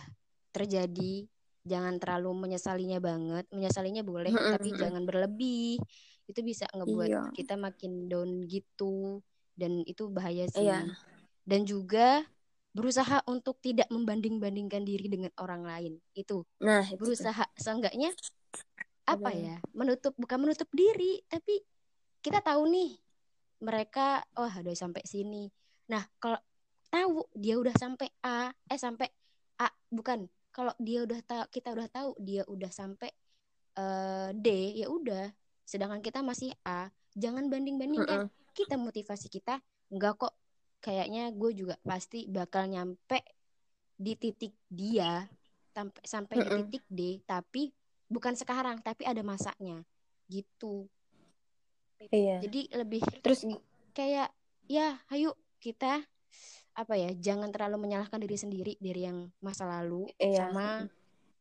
terjadi. 0.52 1.26
Jangan 1.66 1.98
terlalu 1.98 2.46
menyesalinya 2.46 3.02
banget. 3.02 3.48
Menyesalinya 3.50 4.06
boleh 4.06 4.30
Mm-mm, 4.30 4.54
tapi 4.54 4.68
jangan 4.76 5.02
berlebih. 5.02 5.80
Itu 6.28 6.40
bisa 6.44 6.68
ngebuat 6.70 7.10
Iya. 7.10 7.22
kita 7.34 7.58
makin 7.58 8.06
down 8.06 8.44
gitu. 8.46 9.18
Dan 9.56 9.82
itu 9.88 10.06
bahaya 10.12 10.46
sih. 10.52 10.68
Iya. 10.68 10.84
dan 11.46 11.62
juga 11.62 12.26
berusaha 12.76 13.24
untuk 13.24 13.56
tidak 13.64 13.88
membanding-bandingkan 13.88 14.84
diri 14.84 15.08
dengan 15.08 15.32
orang 15.40 15.64
lain. 15.64 15.92
Itu. 16.12 16.44
Nah, 16.60 16.84
itu 16.84 17.00
berusaha 17.00 17.48
seenggaknya 17.56 18.12
apa 19.06 19.30
ya 19.30 19.62
menutup 19.70 20.18
bukan 20.18 20.42
menutup 20.42 20.66
diri 20.74 21.22
tapi 21.30 21.62
kita 22.18 22.42
tahu 22.42 22.66
nih 22.66 22.98
mereka 23.62 24.26
wah 24.34 24.50
udah 24.50 24.74
sampai 24.74 25.06
sini. 25.06 25.46
Nah 25.88 26.02
kalau 26.18 26.42
tahu 26.90 27.22
dia 27.38 27.54
udah 27.54 27.70
sampai 27.78 28.10
A 28.26 28.50
eh 28.50 28.76
sampai 28.76 29.06
A 29.62 29.70
bukan. 29.88 30.26
Kalau 30.50 30.74
dia 30.82 31.06
udah 31.06 31.22
tahu 31.22 31.44
kita 31.54 31.70
udah 31.70 31.88
tahu 31.88 32.10
dia 32.18 32.42
udah 32.50 32.68
sampai 32.74 33.14
uh, 33.78 34.34
D 34.34 34.74
ya 34.74 34.90
udah. 34.90 35.30
Sedangkan 35.62 36.02
kita 36.02 36.20
masih 36.26 36.50
A 36.66 36.90
jangan 37.14 37.46
banding 37.46 37.78
bandingkan 37.78 38.26
uh 38.26 38.28
-uh. 38.28 38.52
kita 38.52 38.74
motivasi 38.76 39.30
kita 39.30 39.62
enggak 39.88 40.18
kok 40.20 40.34
kayaknya 40.80 41.32
gue 41.34 41.50
juga 41.56 41.74
pasti 41.82 42.28
bakal 42.28 42.70
nyampe 42.70 43.22
di 43.96 44.12
titik 44.14 44.52
dia 44.68 45.24
sampai 45.72 46.02
sampai 46.04 46.34
di 46.40 46.48
titik 46.64 46.84
D 46.88 47.00
tapi 47.24 47.72
bukan 48.08 48.36
sekarang 48.36 48.80
tapi 48.80 49.04
ada 49.04 49.20
masanya 49.24 49.82
gitu 50.28 50.86
iya. 52.12 52.40
jadi 52.44 52.84
lebih 52.84 53.02
terus 53.24 53.44
kayak 53.96 54.30
ya 54.68 55.00
ayo 55.10 55.34
kita 55.62 56.04
apa 56.76 56.94
ya 56.94 57.10
jangan 57.16 57.48
terlalu 57.48 57.88
menyalahkan 57.88 58.20
diri 58.20 58.36
sendiri 58.36 58.72
dari 58.76 59.08
yang 59.08 59.32
masa 59.40 59.64
lalu 59.64 60.04
iya. 60.20 60.44
sama 60.44 60.84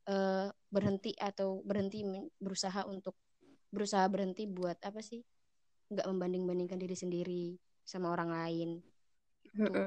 uh, 0.07 0.47
berhenti 0.71 1.11
atau 1.19 1.59
berhenti 1.67 2.07
berusaha 2.39 2.87
untuk 2.87 3.19
berusaha 3.67 4.07
berhenti 4.07 4.47
buat 4.47 4.79
apa 4.79 5.03
sih 5.03 5.19
nggak 5.91 6.07
membanding 6.07 6.47
bandingkan 6.47 6.79
diri 6.79 6.95
sendiri 6.95 7.45
sama 7.83 8.15
orang 8.15 8.31
lain 8.31 8.69
gitu. 9.55 9.83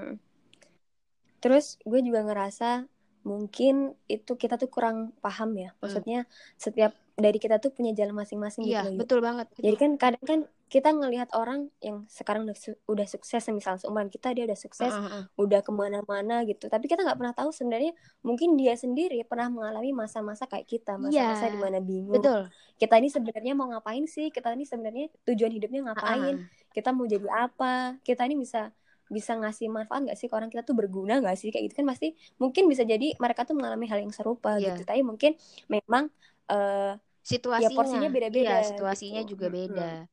terus 1.38 1.78
gue 1.84 2.00
juga 2.02 2.24
ngerasa 2.24 2.88
mungkin 3.28 3.92
itu 4.08 4.32
kita 4.38 4.56
tuh 4.56 4.72
kurang 4.72 5.12
paham 5.20 5.52
ya 5.58 5.70
hmm. 5.74 5.78
maksudnya 5.84 6.20
hmm. 6.24 6.56
setiap 6.56 6.92
dari 7.18 7.36
kita 7.42 7.58
tuh 7.58 7.74
punya 7.74 7.90
jalan 7.92 8.14
masing-masing 8.14 8.62
iya, 8.64 8.86
gitu 8.86 8.94
betul 8.94 9.18
banget 9.18 9.50
jadi 9.58 9.76
kan 9.76 9.90
kadang 9.98 10.24
kan 10.24 10.40
kita 10.68 10.92
ngelihat 10.92 11.32
orang 11.32 11.72
yang 11.80 12.04
sekarang 12.12 12.44
udah, 12.44 12.54
su 12.54 12.76
udah 12.86 13.08
sukses 13.08 13.40
misalnya 13.50 13.80
seumuran 13.80 14.12
kita 14.12 14.36
dia 14.36 14.44
udah 14.44 14.54
sukses 14.54 14.92
uh, 14.92 15.00
uh, 15.00 15.14
uh. 15.20 15.24
udah 15.40 15.64
ke 15.64 15.72
mana-mana 15.72 16.44
gitu 16.44 16.68
tapi 16.70 16.86
kita 16.86 17.02
nggak 17.02 17.18
pernah 17.18 17.34
tahu 17.34 17.50
sebenarnya 17.50 17.96
mungkin 18.22 18.54
dia 18.54 18.76
sendiri 18.78 19.18
pernah 19.26 19.50
mengalami 19.50 19.90
masa-masa 19.96 20.46
kayak 20.46 20.68
kita 20.68 21.00
masa-masa 21.00 21.48
yeah, 21.48 21.52
di 21.52 21.58
mana 21.58 21.80
bingung 21.82 22.20
betul. 22.20 22.46
kita 22.78 22.94
ini 23.00 23.08
sebenarnya 23.10 23.52
mau 23.56 23.66
ngapain 23.72 24.04
sih 24.06 24.30
kita 24.30 24.54
ini 24.54 24.68
sebenarnya 24.68 25.10
tujuan 25.26 25.50
hidupnya 25.50 25.80
ngapain 25.90 26.36
uh, 26.36 26.44
uh. 26.44 26.70
kita 26.70 26.94
mau 26.94 27.08
jadi 27.08 27.26
apa 27.32 27.98
kita 28.06 28.28
ini 28.30 28.38
bisa 28.38 28.70
bisa 29.08 29.36
ngasih 29.36 29.72
manfaat 29.72 30.04
gak 30.04 30.18
sih 30.20 30.28
ke 30.28 30.34
orang 30.36 30.52
kita 30.52 30.62
tuh 30.64 30.76
berguna 30.76 31.20
gak 31.24 31.36
sih 31.40 31.48
kayak 31.48 31.72
gitu 31.72 31.84
kan 31.84 31.86
pasti 31.92 32.12
mungkin 32.36 32.68
bisa 32.68 32.84
jadi 32.84 33.16
mereka 33.16 33.48
tuh 33.48 33.56
mengalami 33.56 33.88
hal 33.88 34.04
yang 34.04 34.12
serupa 34.12 34.56
yeah. 34.56 34.72
gitu 34.72 34.84
tapi 34.84 35.00
mungkin 35.00 35.34
memang 35.68 36.12
uh, 36.52 36.94
situasinya 37.24 37.72
ya 37.72 37.76
porsinya 37.76 38.08
beda-beda 38.08 38.56
iya, 38.60 38.68
situasinya 38.68 39.22
gitu. 39.24 39.36
juga 39.36 39.46
beda 39.52 39.90
hmm. 40.04 40.08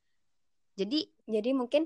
jadi 0.75 0.99
jadi 1.27 1.49
mungkin 1.55 1.83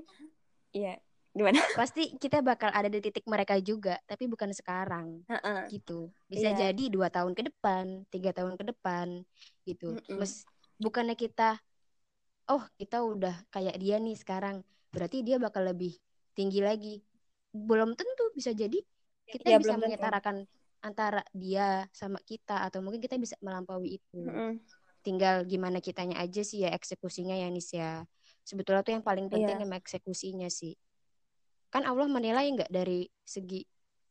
ya 0.70 0.98
gimana 1.30 1.58
pasti 1.78 2.18
kita 2.18 2.42
bakal 2.42 2.74
ada 2.74 2.90
di 2.90 2.98
titik 2.98 3.22
mereka 3.30 3.54
juga 3.62 3.98
tapi 4.06 4.26
bukan 4.26 4.50
sekarang 4.50 5.22
uh 5.30 5.34
-uh. 5.38 5.60
gitu 5.70 6.10
bisa 6.26 6.50
yeah. 6.50 6.70
jadi 6.70 6.84
dua 6.90 7.06
tahun 7.06 7.38
ke 7.38 7.46
depan 7.54 8.06
tiga 8.10 8.34
tahun 8.34 8.58
ke 8.58 8.64
depan 8.74 9.22
gitu 9.66 9.94
mm 9.94 10.02
-mm. 10.10 10.18
Mes 10.18 10.42
bukannya 10.82 11.14
kita 11.14 11.58
oh 12.50 12.66
kita 12.74 13.06
udah 13.06 13.46
kayak 13.54 13.78
dia 13.78 14.02
nih 14.02 14.18
sekarang 14.18 14.66
berarti 14.90 15.22
dia 15.22 15.38
bakal 15.38 15.62
lebih 15.62 15.94
tinggi 16.34 16.60
lagi. 16.62 16.96
Belum 17.50 17.94
tentu 17.98 18.30
bisa 18.34 18.54
jadi 18.54 18.78
kita 19.30 19.46
ya, 19.46 19.58
bisa 19.58 19.78
menyetarakan 19.78 20.46
antara 20.80 21.22
dia 21.36 21.86
sama 21.92 22.18
kita 22.24 22.64
atau 22.66 22.80
mungkin 22.80 23.00
kita 23.00 23.20
bisa 23.20 23.36
melampaui 23.44 24.00
itu. 24.00 24.20
Mm 24.20 24.32
-hmm. 24.32 24.52
tinggal 25.00 25.48
gimana 25.48 25.80
kitanya 25.80 26.20
aja 26.20 26.44
sih 26.44 26.60
ya 26.60 26.76
eksekusinya 26.76 27.32
ya 27.32 27.48
Nis 27.48 27.72
ya. 27.72 28.04
Sebetulnya 28.44 28.84
tuh 28.84 29.00
yang 29.00 29.04
paling 29.04 29.32
penting 29.32 29.56
yeah. 29.56 29.64
emang 29.64 29.80
eksekusinya 29.80 30.52
sih. 30.52 30.76
Kan 31.72 31.88
Allah 31.88 32.04
menilai 32.04 32.44
nggak 32.52 32.68
dari 32.68 33.08
segi 33.24 33.64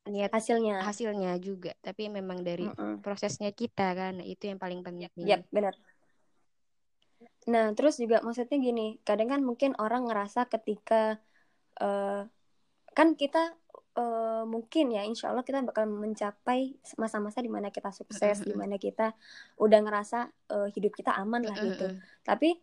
niat 0.10 0.34
hasilnya. 0.34 0.82
hasilnya 0.82 1.38
juga 1.38 1.78
tapi 1.86 2.10
memang 2.10 2.42
dari 2.42 2.66
mm 2.66 2.74
-hmm. 2.74 2.96
prosesnya 3.06 3.54
kita 3.54 3.94
kan. 3.94 4.18
Nah, 4.18 4.26
itu 4.26 4.50
yang 4.50 4.58
paling 4.58 4.82
penting. 4.82 5.10
ya 5.22 5.38
benar. 5.54 5.78
Nah 7.50 7.74
terus 7.78 8.02
juga 8.02 8.26
maksudnya 8.26 8.58
gini 8.58 8.98
kadang 9.06 9.30
kan 9.30 9.42
mungkin 9.46 9.78
orang 9.78 10.10
ngerasa 10.10 10.50
ketika 10.50 11.22
uh, 11.80 12.24
kan 12.94 13.16
kita 13.16 13.56
uh, 13.96 14.44
mungkin 14.48 14.92
ya 14.92 15.04
insya 15.04 15.32
Allah 15.32 15.44
kita 15.44 15.64
bakal 15.64 15.88
mencapai 15.88 16.76
masa-masa 17.00 17.40
di 17.44 17.52
mana 17.52 17.72
kita 17.72 17.92
sukses 17.92 18.44
di 18.44 18.54
mana 18.56 18.76
kita 18.80 19.16
udah 19.60 19.80
ngerasa 19.84 20.20
uh, 20.52 20.68
hidup 20.72 20.96
kita 20.96 21.16
aman 21.16 21.48
lah 21.48 21.56
gitu. 21.60 21.88
Tapi 22.24 22.60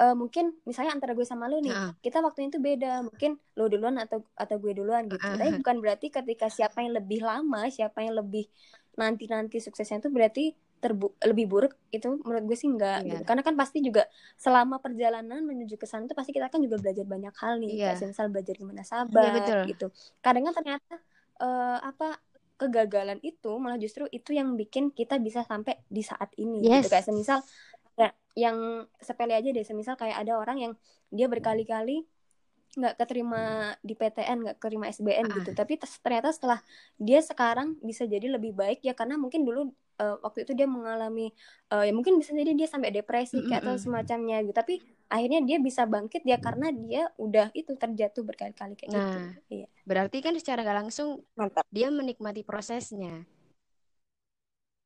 uh, 0.00 0.14
mungkin 0.16 0.56
misalnya 0.64 0.96
antara 0.96 1.12
gue 1.12 1.26
sama 1.26 1.48
lu 1.48 1.60
nih 1.60 1.72
uh. 1.72 1.92
kita 2.00 2.24
waktunya 2.24 2.48
itu 2.52 2.60
beda. 2.60 3.04
Mungkin 3.08 3.40
lo 3.58 3.68
duluan 3.68 4.00
atau 4.00 4.24
atau 4.36 4.56
gue 4.60 4.72
duluan 4.76 5.08
gitu. 5.08 5.22
Uh. 5.22 5.36
tapi 5.36 5.50
bukan 5.60 5.76
berarti 5.80 6.06
ketika 6.08 6.48
siapa 6.48 6.84
yang 6.84 6.96
lebih 6.96 7.20
lama 7.24 7.68
siapa 7.68 8.04
yang 8.04 8.16
lebih 8.16 8.48
nanti 8.96 9.24
nanti 9.24 9.56
suksesnya 9.56 10.04
itu 10.04 10.12
berarti 10.12 10.52
terbu 10.82 11.14
lebih 11.22 11.46
buruk 11.46 11.78
itu 11.94 12.18
menurut 12.26 12.42
gue 12.42 12.58
sih 12.58 12.66
enggak 12.66 13.06
yeah. 13.06 13.10
gitu 13.14 13.22
karena 13.22 13.42
kan 13.46 13.54
pasti 13.54 13.78
juga 13.78 14.10
selama 14.34 14.82
perjalanan 14.82 15.38
menuju 15.46 15.78
ke 15.78 15.86
sana 15.86 16.10
tuh 16.10 16.18
pasti 16.18 16.34
kita 16.34 16.50
kan 16.50 16.58
juga 16.58 16.82
belajar 16.82 17.06
banyak 17.06 17.34
hal 17.38 17.62
nih 17.62 17.70
yeah. 17.78 17.94
kayak 17.94 18.10
misal 18.10 18.26
belajar 18.26 18.54
gimana 18.58 18.82
sabar 18.82 19.22
yeah, 19.30 19.34
betul. 19.38 19.60
gitu 19.70 19.86
kadang 20.18 20.42
kan 20.50 20.54
ternyata 20.58 20.94
uh, 21.38 21.78
apa 21.86 22.18
kegagalan 22.58 23.22
itu 23.22 23.52
malah 23.62 23.78
justru 23.78 24.10
itu 24.10 24.34
yang 24.34 24.58
bikin 24.58 24.90
kita 24.90 25.22
bisa 25.22 25.46
sampai 25.46 25.78
di 25.86 26.02
saat 26.02 26.34
ini 26.34 26.66
gitu. 26.66 26.74
yes. 26.74 26.82
gitu 26.82 26.90
kayak 26.98 27.06
semisal 27.06 27.38
ya, 27.94 28.10
yang 28.34 28.58
sepele 28.98 29.38
aja 29.38 29.48
deh 29.54 29.62
semisal 29.62 29.94
kayak 29.94 30.18
ada 30.18 30.34
orang 30.34 30.58
yang 30.58 30.72
dia 31.14 31.30
berkali-kali 31.30 32.02
nggak 32.72 32.96
keterima 32.96 33.76
di 33.84 33.92
PTN 33.92 34.38
nggak 34.48 34.56
keterima 34.56 34.88
SBN 34.88 35.26
uh. 35.28 35.34
gitu 35.38 35.50
tapi 35.52 35.76
ternyata 35.78 36.32
setelah 36.32 36.58
dia 36.96 37.20
sekarang 37.20 37.76
bisa 37.84 38.08
jadi 38.08 38.32
lebih 38.32 38.56
baik 38.56 38.80
ya 38.80 38.96
karena 38.96 39.20
mungkin 39.20 39.44
dulu 39.44 39.70
uh, 39.98 40.16
waktu 40.24 40.48
itu 40.48 40.52
dia 40.56 40.68
mengalami 40.68 41.34
uh, 41.74 41.84
ya 41.84 41.92
mungkin 41.92 42.16
bisa 42.16 42.32
jadi 42.32 42.52
dia 42.54 42.68
sampai 42.70 42.94
depresi 42.94 43.36
mm 43.36 43.40
-hmm. 43.42 43.50
kayak 43.50 43.62
atau 43.66 43.76
semacamnya 43.76 44.36
gitu 44.46 44.54
tapi 44.54 44.74
akhirnya 45.12 45.40
dia 45.44 45.58
bisa 45.60 45.84
bangkit 45.84 46.22
ya 46.24 46.40
karena 46.40 46.72
dia 46.72 47.10
udah 47.20 47.52
itu 47.52 47.76
terjatuh 47.76 48.24
berkali-kali 48.24 48.74
kayak 48.78 48.90
gitu. 48.90 48.96
nah, 48.96 49.12
gitu 49.12 49.52
iya. 49.52 49.66
berarti 49.84 50.18
kan 50.24 50.34
secara 50.40 50.64
gak 50.64 50.78
langsung 50.88 51.20
Mantap. 51.36 51.66
dia 51.68 51.92
menikmati 51.92 52.46
prosesnya 52.46 53.26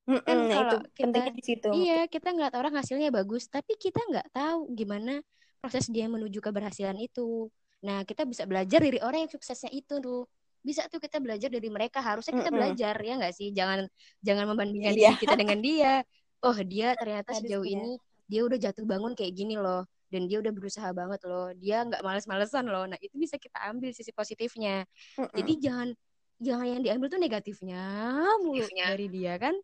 Mm 0.06 0.22
-mm, 0.22 0.26
kan 0.26 0.36
nah 0.38 0.54
kalau 0.54 0.72
itu 0.78 0.78
kita 1.02 1.18
di 1.34 1.42
situ. 1.42 1.68
Iya, 1.74 2.06
kita 2.06 2.30
ngeliat 2.30 2.54
orang 2.54 2.78
hasilnya 2.78 3.10
bagus, 3.10 3.50
tapi 3.50 3.74
kita 3.74 3.98
nggak 4.06 4.30
tahu 4.30 4.70
gimana 4.70 5.18
proses 5.58 5.90
dia 5.90 6.06
menuju 6.06 6.38
keberhasilan 6.38 6.94
itu. 7.02 7.50
Nah, 7.82 8.06
kita 8.06 8.22
bisa 8.22 8.46
belajar 8.46 8.86
dari 8.86 9.02
orang 9.02 9.26
yang 9.26 9.32
suksesnya 9.34 9.74
itu 9.74 9.98
tuh. 9.98 10.30
Bisa 10.66 10.90
tuh 10.90 10.98
kita 10.98 11.22
belajar 11.22 11.46
dari 11.46 11.70
mereka. 11.70 12.02
Harusnya 12.02 12.34
kita 12.34 12.42
mm 12.42 12.46
-hmm. 12.50 12.58
belajar 12.58 12.94
ya 12.98 13.14
nggak 13.22 13.34
sih? 13.38 13.48
Jangan 13.54 13.86
jangan 14.18 14.44
membandingkan 14.50 14.98
yeah. 14.98 15.14
diri 15.14 15.22
kita 15.22 15.36
dengan 15.38 15.58
dia. 15.62 15.92
Oh, 16.42 16.58
dia 16.58 16.98
ternyata 16.98 17.38
sejauh 17.38 17.62
ini 17.62 18.02
dia 18.26 18.42
udah 18.42 18.58
jatuh 18.58 18.82
bangun 18.82 19.14
kayak 19.14 19.38
gini 19.38 19.54
loh 19.54 19.86
dan 20.10 20.26
dia 20.26 20.42
udah 20.42 20.50
berusaha 20.50 20.90
banget 20.90 21.22
loh. 21.22 21.54
Dia 21.54 21.86
nggak 21.86 22.02
males-malesan 22.02 22.66
loh. 22.66 22.90
Nah, 22.90 22.98
itu 22.98 23.14
bisa 23.14 23.38
kita 23.38 23.62
ambil 23.70 23.94
sisi 23.94 24.10
positifnya. 24.10 24.82
Mm 25.14 25.22
-hmm. 25.22 25.36
Jadi 25.38 25.52
jangan 25.62 25.88
jangan 26.42 26.66
yang 26.66 26.82
diambil 26.82 27.08
tuh 27.14 27.20
negatifnya 27.22 27.82
mulu 28.42 28.66
dari 28.66 29.06
dia 29.06 29.38
kan. 29.38 29.54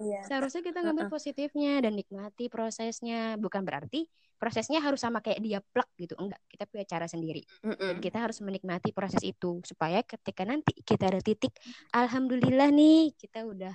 Iya. 0.00 0.20
Seharusnya 0.28 0.62
kita 0.62 0.84
ngambil 0.84 1.06
uh 1.06 1.08
-uh. 1.10 1.16
positifnya 1.16 1.72
dan 1.80 1.92
nikmati 1.96 2.50
prosesnya. 2.52 3.40
Bukan 3.40 3.62
berarti 3.64 4.04
prosesnya 4.36 4.84
harus 4.84 5.00
sama 5.00 5.24
kayak 5.24 5.40
dia 5.40 5.60
plek 5.64 5.88
gitu 5.96 6.14
enggak 6.20 6.40
kita 6.52 6.68
punya 6.68 6.84
cara 6.84 7.06
sendiri 7.08 7.42
mm 7.64 7.72
-mm. 7.72 7.88
dan 7.88 7.96
kita 8.04 8.18
harus 8.20 8.38
menikmati 8.44 8.92
proses 8.92 9.24
itu 9.24 9.64
supaya 9.64 10.04
ketika 10.04 10.44
nanti 10.44 10.76
kita 10.84 11.08
ada 11.08 11.20
titik 11.24 11.56
alhamdulillah 11.92 12.68
nih 12.68 13.16
kita 13.16 13.48
udah 13.48 13.72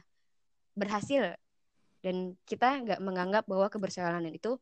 berhasil 0.77 1.33
dan 2.01 2.37
kita 2.45 2.81
nggak 2.85 2.99
menganggap 3.01 3.43
bahwa 3.49 3.67
keberhasilan 3.73 4.25
itu 4.29 4.57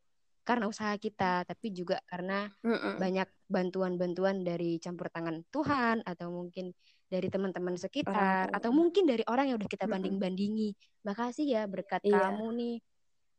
karena 0.47 0.65
usaha 0.65 0.95
kita 0.97 1.45
tapi 1.45 1.69
juga 1.75 2.01
karena 2.07 2.49
mm 2.63 2.73
-mm. 2.73 2.93
banyak 2.97 3.29
bantuan-bantuan 3.51 4.41
dari 4.41 4.81
campur 4.81 5.11
tangan 5.11 5.45
Tuhan 5.51 6.01
atau 6.07 6.31
mungkin 6.31 6.73
dari 7.09 7.27
teman-teman 7.27 7.73
sekitar 7.73 8.53
oh. 8.53 8.57
atau 8.57 8.69
mungkin 8.69 9.09
dari 9.09 9.25
orang 9.25 9.49
yang 9.49 9.57
udah 9.57 9.69
kita 9.69 9.89
banding-bandingi 9.89 10.77
makasih 11.01 11.45
ya 11.49 11.65
berkat 11.65 12.05
yeah. 12.05 12.29
kamu 12.29 12.47
nih 12.53 12.75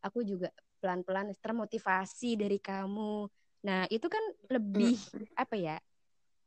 aku 0.02 0.26
juga 0.26 0.50
pelan-pelan 0.80 1.30
termotivasi 1.38 2.40
dari 2.40 2.56
kamu. 2.58 3.28
Nah, 3.68 3.84
itu 3.92 4.08
kan 4.08 4.24
lebih 4.48 4.96
hmm. 4.96 5.36
apa 5.36 5.54
ya? 5.54 5.76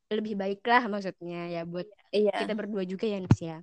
Lebih 0.09 0.33
baiklah 0.35 0.89
maksudnya 0.89 1.47
ya 1.47 1.61
buat 1.63 1.85
iya. 2.09 2.33
kita 2.43 2.53
berdua 2.57 2.83
juga 2.83 3.05
ya 3.05 3.21
Nis 3.21 3.39
ya. 3.39 3.57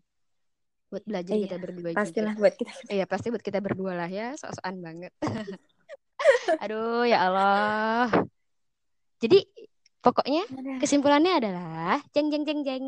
Buat 0.91 1.05
belajar 1.07 1.35
iya, 1.39 1.47
kita 1.47 1.59
berdua 1.59 1.91
pastilah 1.95 2.35
juga. 2.35 2.43
buat 2.43 2.55
kita. 2.55 2.73
Iya, 2.97 3.05
pasti 3.07 3.27
buat 3.35 3.45
kita 3.45 3.59
berdua 3.59 3.93
lah 3.95 4.11
ya, 4.11 4.35
sok-sokan 4.39 4.79
banget. 4.79 5.13
Aduh, 6.63 7.07
ya 7.07 7.27
Allah. 7.31 8.11
Jadi 9.21 9.45
pokoknya 10.01 10.49
kesimpulannya 10.81 11.39
adalah 11.39 12.01
jeng 12.15 12.33
jeng 12.33 12.47
jeng 12.47 12.61
jeng. 12.65 12.87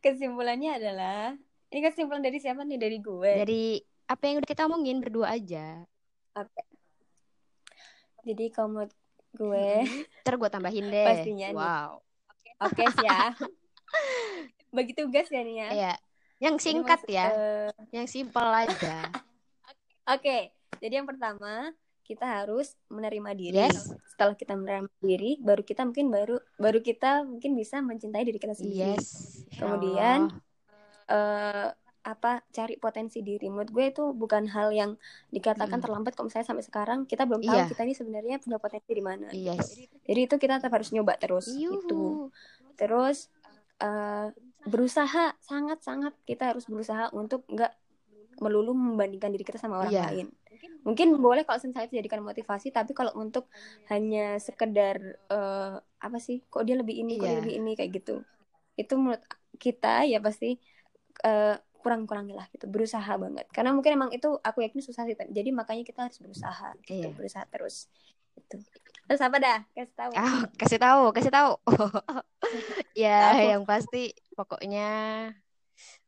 Kesimpulannya 0.00 0.80
adalah 0.80 1.36
ini 1.70 1.80
kesimpulan 1.84 2.24
dari 2.24 2.40
siapa 2.40 2.64
nih? 2.64 2.80
Dari 2.80 2.98
gue. 2.98 3.32
Dari 3.44 3.64
apa 4.10 4.22
yang 4.26 4.42
udah 4.42 4.50
kita 4.50 4.66
omongin 4.66 4.98
berdua 4.98 5.36
aja. 5.36 5.84
Oke. 6.34 6.50
Okay. 6.50 6.66
Jadi 8.32 8.44
kalau 8.52 8.68
menurut 8.74 8.92
gue 9.32 9.68
Ntar 10.24 10.34
gue 10.36 10.50
tambahin 10.50 10.86
deh. 10.88 11.06
Pastinya. 11.06 11.48
Wow. 11.54 11.90
oke 12.60 12.76
sih 12.92 13.06
ya 13.08 13.32
bagi 14.70 14.92
tugas 14.92 15.26
ya 15.32 15.40
nih 15.40 15.56
ya 15.64 15.68
Iya. 15.72 15.92
Yang 16.40 16.56
Jadi 16.56 16.64
singkat 16.72 17.00
maksud- 17.04 17.12
ya. 17.12 17.26
eh, 17.28 17.70
Yang 17.92 18.06
simpel 18.16 18.48
aja. 18.48 18.96
Oke, 20.16 20.50
jadi 20.82 21.00
yang 21.00 21.06
pertama 21.06 21.70
kita 22.10 22.42
harus 22.42 22.74
menerima 22.90 23.30
diri. 23.32 23.62
Yes. 23.62 23.94
Setelah 24.10 24.34
kita 24.34 24.58
menerima 24.58 24.90
diri, 24.98 25.38
baru 25.38 25.62
kita 25.62 25.86
mungkin 25.86 26.10
baru 26.10 26.36
baru 26.58 26.82
kita 26.82 27.22
mungkin 27.22 27.54
bisa 27.54 27.78
mencintai 27.78 28.26
diri 28.26 28.36
kita 28.36 28.58
sendiri. 28.58 28.98
Yes. 28.98 29.06
Kemudian, 29.54 30.26
Allah. 30.26 30.42
Eh, 31.06 31.68
apa 32.00 32.40
cari 32.48 32.80
potensi 32.80 33.20
diri. 33.20 33.46
Menurut 33.46 33.70
gue 33.70 33.86
itu 33.86 34.04
bukan 34.10 34.48
hal 34.48 34.72
yang 34.72 34.96
dikatakan 35.28 35.78
Mm. 35.78 35.84
terlambat 35.84 36.12
kalau 36.16 36.26
misalnya 36.26 36.48
sampai 36.48 36.64
sekarang 36.64 36.98
kita 37.04 37.28
belum 37.28 37.44
tahu 37.44 37.52
Iya. 37.52 37.68
kita 37.68 37.82
ini 37.84 37.92
sebenarnya 37.92 38.36
punya 38.40 38.56
potensi 38.56 38.90
di 38.90 39.04
mana. 39.04 39.28
Yes. 39.30 39.76
Jadi 40.08 40.20
itu 40.24 40.34
kita 40.34 40.58
tetap 40.58 40.72
harus 40.72 40.90
nyoba 40.90 41.20
terus 41.20 41.52
itu. 41.52 41.68
Yuhu. 41.68 42.32
Terus 42.74 43.28
eh, 43.80 44.28
berusaha 44.64 45.36
sangat-sangat 45.40 46.12
kita 46.24 46.52
harus 46.52 46.64
berusaha 46.64 47.08
untuk 47.12 47.44
nggak 47.48 47.72
melulu 48.40 48.72
membandingkan 48.72 49.32
diri 49.32 49.44
kita 49.44 49.56
sama 49.56 49.80
orang 49.80 49.92
Iya. 49.92 50.04
lain. 50.08 50.26
Mungkin 50.84 51.08
boleh 51.20 51.44
kalau 51.44 51.60
saya 51.60 51.84
itu 51.86 52.00
jadikan 52.00 52.24
motivasi, 52.24 52.72
tapi 52.72 52.96
kalau 52.96 53.12
untuk 53.16 53.48
hanya 53.92 54.40
sekedar 54.40 54.96
eh, 55.28 55.74
apa 55.80 56.18
sih, 56.20 56.40
kok 56.48 56.64
dia 56.64 56.76
lebih 56.80 56.96
ini, 57.04 57.20
kok 57.20 57.28
dia 57.28 57.36
Iya. 57.36 57.40
lebih 57.44 57.54
ini 57.60 57.70
kayak 57.76 57.90
gitu, 58.00 58.24
itu 58.80 58.94
menurut 58.96 59.20
kita 59.60 60.08
ya 60.08 60.18
pasti 60.24 60.56
eh, 61.24 61.56
kurang-kurangilah 61.80 62.48
gitu, 62.52 62.68
berusaha 62.68 63.12
banget. 63.16 63.48
Karena 63.52 63.72
mungkin 63.72 63.92
emang 63.96 64.10
itu 64.12 64.28
aku 64.40 64.60
yakin 64.64 64.80
susah 64.84 65.04
sih, 65.08 65.16
jadi 65.16 65.48
makanya 65.52 65.84
kita 65.84 66.08
harus 66.08 66.20
berusaha, 66.20 66.76
gitu, 66.84 67.08
Iya. 67.08 67.16
berusaha 67.16 67.44
terus. 67.48 67.88
Gitu. 68.36 68.56
Terus 69.08 69.20
apa 69.20 69.36
dah? 69.40 69.58
Kasih 69.74 69.96
tahu. 69.96 70.12
Ah, 70.16 70.40
kasih 70.56 70.78
tahu, 70.80 71.02
kasih 71.12 71.32
tahu. 71.32 71.52
ya, 72.96 73.36
Tahu. 73.36 73.48
yang 73.52 73.62
pasti 73.68 74.12
pokoknya 74.36 74.88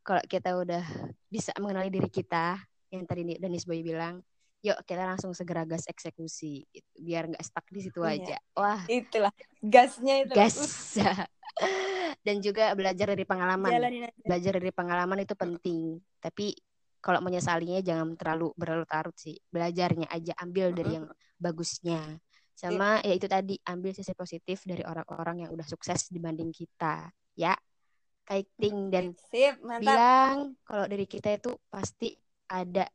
kalau 0.03 0.23
kita 0.29 0.55
udah 0.55 0.83
bisa 1.31 1.51
mengenali 1.57 1.89
diri 1.89 2.09
kita, 2.11 2.59
yang 2.93 3.03
tadi 3.09 3.37
Danis 3.41 3.65
Boy 3.65 3.81
bilang, 3.81 4.21
yuk 4.63 4.79
kita 4.87 5.03
langsung 5.03 5.35
segera 5.35 5.67
gas 5.67 5.83
eksekusi, 5.91 6.63
gitu. 6.71 6.87
biar 7.03 7.27
nggak 7.27 7.43
stuck 7.43 7.67
di 7.67 7.83
situ 7.83 7.99
Iya. 7.99 8.15
aja. 8.15 8.37
Wah, 8.55 8.81
Itulah 8.87 9.33
gasnya 9.59 10.23
itu. 10.23 10.31
gas. 10.31 10.55
Dan 12.25 12.39
juga 12.39 12.71
belajar 12.73 13.11
dari 13.11 13.27
pengalaman. 13.27 13.71
Belajar 14.23 14.55
dari 14.57 14.71
pengalaman 14.71 15.19
itu 15.21 15.35
penting, 15.35 15.99
tapi 16.23 16.55
kalau 17.03 17.19
menyesalinya 17.19 17.83
jangan 17.83 18.15
terlalu 18.15 18.55
berlarut-larut 18.55 19.11
sih. 19.19 19.35
Belajarnya 19.51 20.07
aja, 20.07 20.31
ambil 20.39 20.71
dari 20.71 20.95
yang 20.95 21.05
bagusnya. 21.35 21.99
Sama 22.55 23.03
ya 23.03 23.11
itu 23.11 23.27
tadi, 23.27 23.59
ambil 23.67 23.91
sisi 23.91 24.15
positif 24.15 24.63
dari 24.63 24.87
orang-orang 24.87 25.43
yang 25.43 25.51
udah 25.51 25.67
sukses 25.67 26.07
dibanding 26.07 26.55
kita, 26.55 27.11
ya. 27.35 27.51
Kiting 28.23 28.87
dan 28.87 29.11
Sip, 29.27 29.59
mantap. 29.59 29.83
bilang 29.83 30.37
kalau 30.63 30.87
dari 30.87 31.03
kita 31.03 31.35
itu 31.35 31.59
pasti 31.67 32.15
ada 32.47 32.87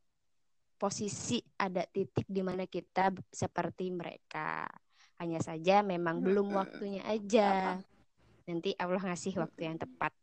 posisi, 0.78 1.42
ada 1.58 1.82
titik 1.84 2.24
di 2.30 2.40
mana 2.40 2.64
kita 2.64 3.10
seperti 3.28 3.90
mereka. 3.90 4.64
Hanya 5.18 5.42
saja 5.42 5.82
memang 5.82 6.22
belum 6.22 6.54
Mm-mm. 6.54 6.60
waktunya 6.62 7.02
aja. 7.02 7.82
Nanti 8.46 8.72
Allah 8.78 9.02
ngasih 9.02 9.34
waktu 9.42 9.60
yang 9.66 9.76
tepat. 9.76 10.14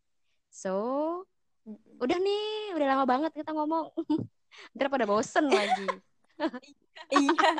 So, 0.47 0.73
udah 1.99 2.17
nih, 2.17 2.71
udah 2.79 2.87
lama 2.95 3.03
banget 3.03 3.35
kita 3.35 3.51
ngomong. 3.51 3.91
Ntar 4.79 4.87
pada 4.87 5.03
bosen 5.03 5.51
lagi. 5.51 5.87
iya. 7.19 7.51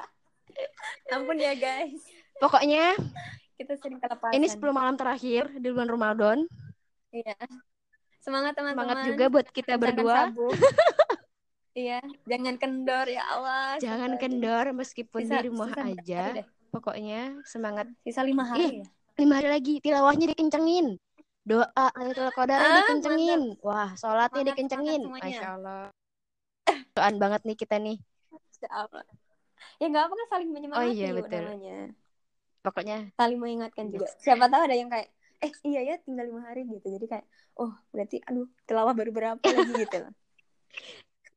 Ampun 1.12 1.36
ya 1.36 1.54
guys. 1.60 2.00
Pokoknya 2.40 2.96
Kita 3.56 3.76
sering 3.80 4.00
kelepasan. 4.00 4.36
ini 4.36 4.48
10 4.52 4.60
malam 4.72 4.96
terakhir 4.96 5.48
di 5.60 5.68
bulan 5.72 5.92
Ramadan. 5.92 6.38
Iya. 7.12 7.36
Semangat 8.20 8.56
teman-teman. 8.58 8.84
Semangat 8.84 9.08
juga 9.12 9.26
buat 9.32 9.48
kita 9.52 9.76
Kencangkan 9.76 10.32
berdua. 10.36 10.56
iya, 11.76 12.00
jangan 12.26 12.56
kendor 12.56 13.06
ya 13.06 13.24
Allah. 13.28 13.76
Jangan 13.78 14.16
kendor 14.16 14.66
meskipun 14.72 15.20
Sisa- 15.28 15.44
di 15.44 15.52
rumah 15.52 15.70
sisa 15.70 15.84
aja. 15.86 16.24
deh? 16.42 16.48
Pokoknya 16.72 17.40
semangat 17.44 17.88
Sisa 18.04 18.24
lima 18.24 18.44
hari 18.44 18.84
ya. 18.84 18.88
lima 19.16 19.40
hari 19.40 19.48
lagi 19.48 19.74
tilawahnya 19.80 20.36
dikencengin 20.36 21.00
doa 21.48 21.88
Lailatul 21.96 22.36
Qadarnya 22.36 22.68
Ah, 22.68 22.78
dikencengin 22.84 23.42
wah 23.64 23.96
sholatnya 23.96 24.44
dikencengin 24.52 25.02
masya 25.08 25.56
Allah 25.56 25.88
doan 26.92 27.16
banget 27.16 27.48
nih 27.48 27.56
kita 27.56 27.80
nih 27.80 27.96
Allah. 28.68 29.08
Ya 29.80 29.88
nggak 29.88 30.04
apa 30.04 30.14
kan 30.20 30.28
saling 30.36 30.50
menyemangati 30.52 30.84
Oh 30.84 30.92
iya, 30.92 31.10
betul. 31.16 31.44
namanya. 31.48 31.78
pokoknya 32.60 32.98
Saling 33.16 33.40
mengingatkan 33.40 33.88
juga. 33.94 34.10
Siapa 34.20 34.52
tahu 34.52 34.62
ada 34.68 34.76
yang 34.76 34.90
kayak 34.92 35.08
eh 35.40 35.52
iya 35.64 35.80
ya 35.86 35.96
tinggal 36.04 36.28
lima 36.28 36.42
hari 36.44 36.66
gitu. 36.68 36.92
Jadi 36.92 37.06
kayak 37.08 37.26
oh 37.56 37.72
berarti 37.96 38.20
aduh 38.26 38.50
tilawah 38.66 38.92
baru 38.92 39.12
berapa 39.16 39.44
lagi 39.46 39.72
gitu 39.80 39.98
loh. 40.02 40.12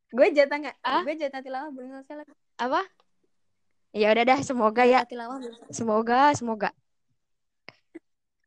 Gue 0.08 0.26
jatah 0.30 0.56
nggak? 0.58 0.76
Ah? 0.80 1.02
Gue 1.02 1.14
jatah 1.14 1.38
tilawah 1.38 1.68
belum 1.68 1.88
selesai 1.94 2.14
lagi. 2.18 2.32
apa 2.56 2.80
ya 3.90 4.06
udah 4.10 4.24
dah 4.26 4.38
semoga 4.40 4.82
ya 4.82 5.02
tilawah 5.02 5.38
semoga 5.68 6.32
semoga 6.32 6.70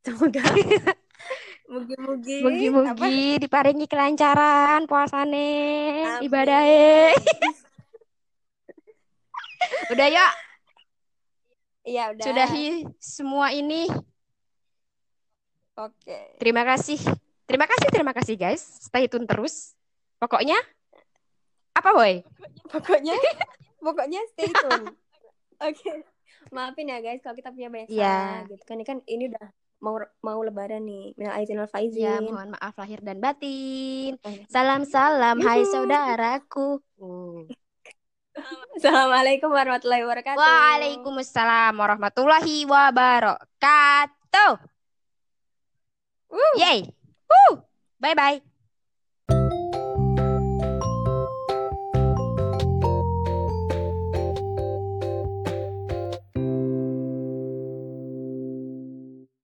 Semoga. 0.02 0.42
Mugi-mugi. 1.64 2.42
mugi-mugi 2.42 3.38
diparingi 3.38 3.86
kelancaran 3.86 4.84
puasane 4.84 5.48
ibadahnya 6.20 7.14
udah 9.92 10.08
ya 10.08 10.26
Iya 11.82 12.02
udah. 12.12 12.22
sudahi 12.22 12.84
semua 12.96 13.50
ini 13.50 13.88
Oke. 15.74 16.36
terima 16.36 16.62
kasih 16.62 16.98
terima 17.44 17.64
kasih 17.64 17.86
terima 17.88 18.12
kasih 18.12 18.34
guys 18.36 18.60
stay 18.82 19.06
tune 19.06 19.24
terus 19.24 19.72
pokoknya 20.18 20.56
apa 21.82 21.90
boy 21.92 22.14
Pokoknya 22.70 23.12
pokoknya 23.84 24.22
stay 24.30 24.46
tune. 24.48 24.94
Oke. 25.58 26.06
Maafin 26.48 26.86
ya 26.86 26.98
guys 26.98 27.18
kalau 27.18 27.34
kita 27.34 27.50
punya 27.50 27.68
banyak 27.68 27.90
Iya. 27.90 28.06
salah 28.06 28.42
gitu 28.46 28.62
kan 28.62 28.74
ini 28.78 28.84
kan 28.84 28.98
ini 29.04 29.24
udah 29.28 29.46
mau 29.78 29.98
mau 30.22 30.38
lebaran 30.40 30.80
nih. 30.80 31.12
Minal 31.14 31.34
aizin 31.36 31.58
wal 31.58 31.66
Ya, 31.66 31.72
faizin. 31.72 32.22
mohon 32.24 32.54
maaf 32.54 32.78
lahir 32.78 33.02
dan 33.02 33.18
batin. 33.18 34.14
Oke. 34.16 34.46
Salam-salam, 34.46 35.42
hai 35.42 35.60
Yuhu. 35.60 35.72
saudaraku. 35.74 36.68
Uh. 36.96 37.50
Assalamualaikum 38.78 39.50
warahmatullahi 39.50 40.06
wabarakatuh. 40.06 40.38
Waalaikumsalam 40.38 41.74
warahmatullahi 41.74 42.64
wabarakatuh. 42.64 44.52
Wuh. 46.30 46.54
Yay. 46.56 46.88
Woo. 47.28 47.60
Bye-bye. 47.98 48.51